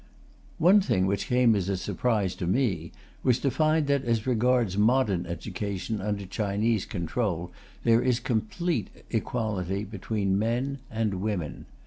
[0.57, 4.75] One thing which came as a surprise to me was to find that, as regards
[4.75, 7.51] modern education under Chinese control,
[7.83, 11.67] there is complete equality between men and women.